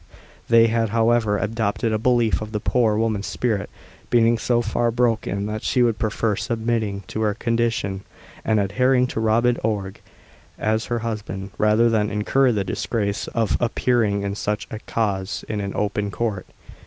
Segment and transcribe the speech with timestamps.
[0.49, 3.69] They had, however, adopted a belief of the poor woman's spirit
[4.09, 8.01] being so far broken that she would prefer submitting to her condition,
[8.43, 9.97] and adhering to Robin Oig
[10.57, 15.61] as her husband, rather than incur the disgrace, of appearing in such a cause in
[15.61, 16.47] an open court.